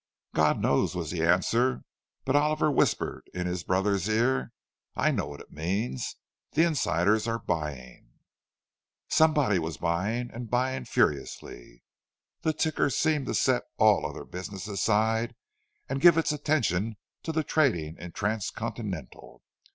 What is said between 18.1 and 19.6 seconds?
Transcontinental.